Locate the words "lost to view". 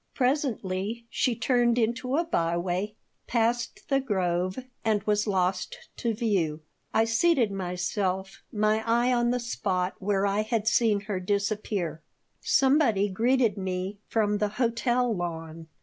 5.27-6.61